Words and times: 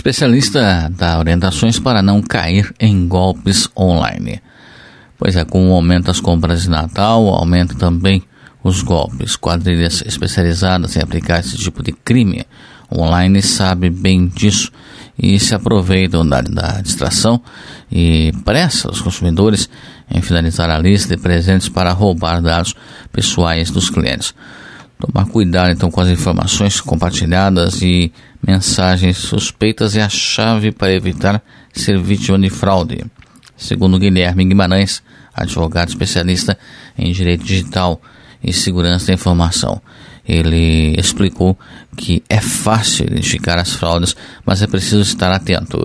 Especialista 0.00 0.90
dá 0.96 1.18
orientações 1.18 1.78
para 1.78 2.00
não 2.00 2.22
cair 2.22 2.74
em 2.80 3.06
golpes 3.06 3.68
online. 3.76 4.40
Pois 5.18 5.36
é, 5.36 5.44
com 5.44 5.68
o 5.68 5.74
aumento 5.74 6.06
das 6.06 6.18
compras 6.18 6.62
de 6.62 6.70
Natal, 6.70 7.28
aumenta 7.28 7.74
também 7.74 8.22
os 8.64 8.80
golpes. 8.80 9.36
Quadrilhas 9.36 10.02
especializadas 10.06 10.96
em 10.96 11.02
aplicar 11.02 11.40
esse 11.40 11.54
tipo 11.58 11.82
de 11.82 11.92
crime 11.92 12.46
online 12.90 13.42
sabe 13.42 13.90
bem 13.90 14.26
disso 14.26 14.72
e 15.18 15.38
se 15.38 15.54
aproveitam 15.54 16.26
da, 16.26 16.40
da 16.40 16.80
distração 16.80 17.38
e 17.92 18.32
pressa 18.42 18.90
os 18.90 19.02
consumidores 19.02 19.68
em 20.10 20.22
finalizar 20.22 20.70
a 20.70 20.78
lista 20.78 21.14
de 21.14 21.22
presentes 21.22 21.68
para 21.68 21.92
roubar 21.92 22.40
dados 22.40 22.74
pessoais 23.12 23.70
dos 23.70 23.90
clientes. 23.90 24.34
Tomar 24.98 25.26
cuidado 25.26 25.70
então 25.70 25.90
com 25.90 26.00
as 26.00 26.08
informações 26.08 26.80
compartilhadas 26.80 27.82
e 27.82 28.10
mensagens 28.46 29.18
suspeitas 29.18 29.96
é 29.96 30.02
a 30.02 30.08
chave 30.08 30.72
para 30.72 30.92
evitar 30.92 31.42
ser 31.72 31.98
vítima 31.98 32.38
de 32.38 32.50
fraude. 32.50 33.04
Segundo 33.56 33.98
Guilherme 33.98 34.44
Guimarães, 34.44 35.02
advogado 35.34 35.88
especialista 35.88 36.58
em 36.98 37.12
direito 37.12 37.44
digital 37.44 38.00
e 38.42 38.52
segurança 38.52 39.08
da 39.08 39.14
informação. 39.14 39.80
Ele 40.26 40.94
explicou 40.98 41.58
que 41.96 42.22
é 42.28 42.40
fácil 42.40 43.06
identificar 43.06 43.58
as 43.58 43.72
fraudes, 43.72 44.14
mas 44.44 44.62
é 44.62 44.66
preciso 44.66 45.02
estar 45.02 45.32
atento. 45.32 45.78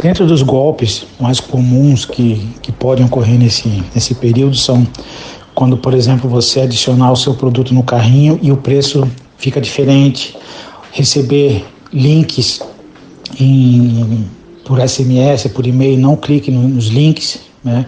Dentro 0.00 0.26
dos 0.26 0.42
golpes 0.42 1.06
mais 1.20 1.38
comuns 1.38 2.04
que, 2.04 2.48
que 2.62 2.72
podem 2.72 3.04
ocorrer 3.04 3.38
nesse, 3.38 3.82
nesse 3.94 4.14
período 4.14 4.56
são 4.56 4.86
quando, 5.54 5.76
por 5.76 5.92
exemplo, 5.92 6.30
você 6.30 6.60
adicionar 6.60 7.12
o 7.12 7.16
seu 7.16 7.34
produto 7.34 7.74
no 7.74 7.82
carrinho 7.82 8.38
e 8.40 8.50
o 8.50 8.56
preço 8.56 9.06
fica 9.36 9.60
diferente, 9.60 10.36
receber 10.92 11.66
links 11.92 12.60
em, 13.38 14.28
por 14.64 14.80
SMS, 14.80 15.48
por 15.52 15.66
e-mail, 15.66 15.98
não 15.98 16.16
clique 16.16 16.50
nos 16.50 16.86
links, 16.86 17.40
né, 17.62 17.86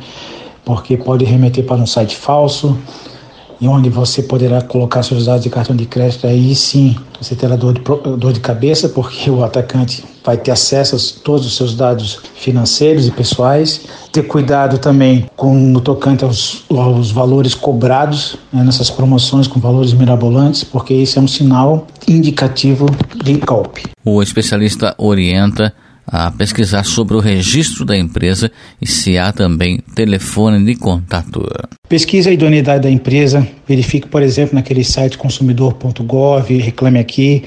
porque 0.65 0.97
pode 0.97 1.25
remeter 1.25 1.65
para 1.65 1.77
um 1.77 1.87
site 1.87 2.17
falso 2.17 2.79
e 3.63 3.69
onde 3.69 3.89
você 3.89 4.25
poderá 4.25 4.61
colocar 4.61 5.05
seus 5.05 5.27
dados 5.27 5.45
de 5.45 5.49
cartão 5.49 5.77
de 5.77 5.87
crédito, 5.87 6.27
aí 6.27 6.53
sim 6.53 6.97
você 7.21 7.37
terá 7.37 7.55
dor 7.55 7.75
de, 7.75 7.81
dor 8.17 8.33
de 8.33 8.41
cabeça, 8.41 8.89
porque 8.89 9.31
o 9.31 9.45
atacante 9.45 10.05
vai 10.25 10.37
ter 10.37 10.51
acesso 10.51 10.97
a 10.97 11.23
todos 11.23 11.47
os 11.47 11.57
seus 11.57 11.77
dados 11.77 12.19
financeiros 12.35 13.07
e 13.07 13.13
pessoais. 13.13 13.83
Ter 14.11 14.25
cuidado 14.25 14.79
também 14.79 15.31
com 15.37 15.55
no 15.55 15.81
tocante 15.81 16.25
aos, 16.25 16.65
aos 16.69 17.13
valores 17.13 17.55
cobrados 17.55 18.37
né, 18.53 18.65
nessas 18.65 18.91
promoções 18.91 19.47
com 19.47 19.61
valores 19.61 19.93
mirabolantes, 19.93 20.65
porque 20.65 20.93
isso 20.93 21.21
é 21.21 21.23
um 21.23 21.29
sinal 21.29 21.87
indicativo 22.09 22.87
de 23.23 23.35
golpe. 23.35 23.85
O 24.05 24.21
especialista 24.21 24.93
orienta 24.99 25.73
a 26.07 26.31
pesquisar 26.31 26.85
sobre 26.85 27.17
o 27.17 27.21
registro 27.21 27.85
da 27.85 27.97
empresa 27.97 28.51
e 28.81 28.87
se 28.87 29.17
há 29.19 29.33
também 29.33 29.79
telefone 29.95 30.65
de 30.65 30.75
contato. 30.75 31.47
Pesquise 31.89 32.29
a 32.29 32.33
idoneidade 32.33 32.83
da 32.83 32.91
empresa, 32.91 33.47
verifique, 33.69 34.09
por 34.09 34.23
exemplo, 34.23 34.55
naquele 34.55 34.85
site 34.85 35.19
consumidor.gov, 35.19 36.57
reclame 36.59 36.99
aqui, 36.99 37.45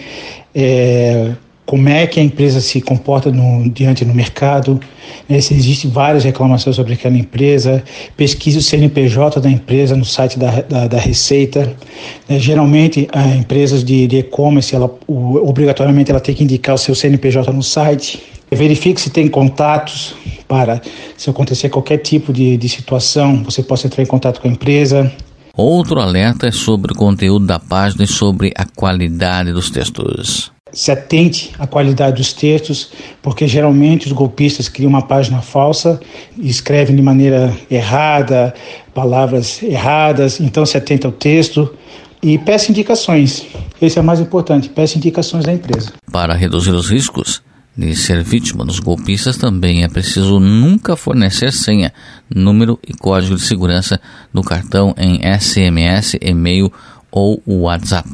é, 0.54 1.32
como 1.66 1.90
é 1.90 2.06
que 2.06 2.20
a 2.20 2.24
empresa 2.24 2.62
se 2.62 2.80
comporta 2.80 3.32
no, 3.32 3.68
diante 3.70 4.06
no 4.06 4.14
mercado, 4.14 4.80
né, 5.28 5.42
se 5.42 5.54
existem 5.54 5.90
várias 5.90 6.24
reclamações 6.24 6.76
sobre 6.76 6.94
aquela 6.94 7.18
empresa, 7.18 7.84
pesquise 8.16 8.60
o 8.60 8.62
CNPJ 8.62 9.40
da 9.40 9.50
empresa 9.50 9.96
no 9.96 10.06
site 10.06 10.38
da, 10.38 10.62
da, 10.62 10.88
da 10.88 11.00
Receita. 11.00 11.76
Né, 12.30 12.40
geralmente, 12.40 13.08
as 13.12 13.36
empresas 13.36 13.84
de 13.84 14.04
e-commerce, 14.06 14.76
obrigatoriamente, 15.08 16.12
ela 16.12 16.20
tem 16.20 16.36
que 16.36 16.44
indicar 16.44 16.76
o 16.76 16.78
seu 16.78 16.94
CNPJ 16.94 17.52
no 17.52 17.64
site. 17.64 18.22
Verifique 18.52 19.02
se 19.02 19.10
tem 19.10 19.28
contatos 19.28 20.16
para, 20.48 20.80
se 21.18 21.30
acontecer 21.32 21.70
qualquer 21.70 21.98
tipo 21.98 22.32
de, 22.32 22.58
de 22.58 22.70
situação, 22.70 23.44
você 23.44 23.64
possa 23.64 23.88
entrar 23.88 24.04
em 24.04 24.08
contato 24.08 24.40
com 24.40 24.48
a 24.48 24.52
empresa. 24.52 25.12
Outro 25.58 26.00
alerta 26.00 26.48
é 26.48 26.52
sobre 26.52 26.92
o 26.92 26.96
conteúdo 26.96 27.48
da 27.48 27.60
página 27.60 28.04
e 28.04 28.08
sobre 28.08 28.54
a 28.56 28.66
qualidade 28.66 29.52
dos 29.52 29.72
textos. 29.72 30.55
Se 30.76 30.92
atente 30.92 31.52
à 31.58 31.66
qualidade 31.66 32.18
dos 32.18 32.34
textos, 32.34 32.92
porque 33.22 33.48
geralmente 33.48 34.08
os 34.08 34.12
golpistas 34.12 34.68
criam 34.68 34.90
uma 34.90 35.02
página 35.02 35.42
falsa 35.42 36.00
escrevem 36.38 36.96
de 36.96 37.02
maneira 37.02 37.56
errada, 37.72 38.54
palavras 38.94 39.64
erradas, 39.64 40.40
então 40.40 40.66
se 40.66 40.78
atente 40.78 41.06
ao 41.06 41.12
texto 41.12 41.74
e 42.22 42.38
peça 42.38 42.72
indicações. 42.72 43.48
Esse 43.82 43.98
é 43.98 44.02
o 44.02 44.06
mais 44.06 44.20
importante, 44.20 44.70
peça 44.70 44.98
indicações 44.98 45.46
da 45.46 45.54
empresa. 45.54 45.94
Para 46.12 46.36
reduzir 46.36 46.72
os 46.72 46.90
riscos, 46.90 47.42
de 47.78 47.96
ser 47.96 48.24
vítima 48.24 48.66
dos 48.66 48.80
golpistas, 48.80 49.38
também 49.38 49.84
é 49.84 49.88
preciso 49.88 50.40
nunca 50.40 50.96
fornecer 50.96 51.52
senha, 51.52 51.94
número 52.34 52.80
e 52.88 52.94
código 52.94 53.36
de 53.36 53.42
segurança 53.42 54.00
do 54.34 54.42
cartão 54.42 54.94
em 54.98 55.20
SMS, 55.40 56.18
e-mail 56.22 56.72
ou 57.12 57.42
WhatsApp. 57.46 58.10